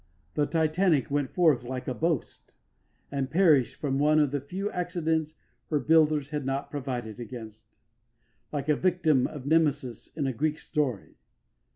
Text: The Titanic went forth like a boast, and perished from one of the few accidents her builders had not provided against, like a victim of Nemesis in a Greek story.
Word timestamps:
The 0.33 0.47
Titanic 0.47 1.11
went 1.11 1.29
forth 1.29 1.63
like 1.63 1.87
a 1.87 1.93
boast, 1.93 2.55
and 3.11 3.29
perished 3.29 3.75
from 3.75 3.99
one 3.99 4.17
of 4.17 4.31
the 4.31 4.41
few 4.41 4.71
accidents 4.71 5.35
her 5.69 5.77
builders 5.79 6.31
had 6.31 6.43
not 6.43 6.71
provided 6.71 7.19
against, 7.19 7.77
like 8.51 8.67
a 8.67 8.75
victim 8.75 9.27
of 9.27 9.45
Nemesis 9.45 10.07
in 10.17 10.25
a 10.25 10.33
Greek 10.33 10.57
story. 10.57 11.17